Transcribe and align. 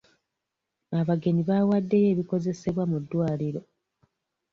Abagenyi 0.99 1.41
baawaddeyo 1.49 2.07
ebikozesebwa 2.13 2.83
mu 2.91 2.97
ddwaliro. 3.03 3.61